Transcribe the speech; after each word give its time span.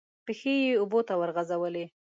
پښې 0.25 0.53
یې 0.63 0.73
اوبو 0.81 0.99
ته 1.07 1.13
ورغځولې. 1.21 1.85